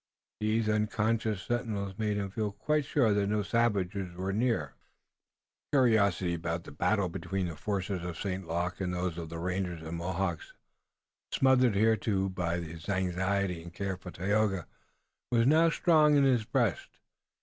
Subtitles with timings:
[0.39, 4.73] These unconscious sentinels made him feel quite sure that no savages were near.
[5.71, 8.47] Curiosity about the battle between the forces of St.
[8.47, 10.55] Luc and those of the rangers and Mohawks,
[11.31, 14.65] smothered hitherto by his anxiety and care for Tayoga,
[15.31, 16.89] was now strong in his breast.